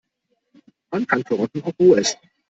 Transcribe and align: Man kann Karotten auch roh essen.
Man 0.89 1.05
kann 1.05 1.23
Karotten 1.23 1.61
auch 1.63 1.73
roh 1.79 1.93
essen. 1.93 2.17